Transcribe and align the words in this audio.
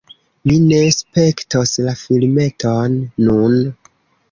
Mi 0.49 0.53
ne 0.63 0.79
spektos 0.95 1.75
la 1.89 1.95
filmeton 2.01 2.99
nun 3.29 3.63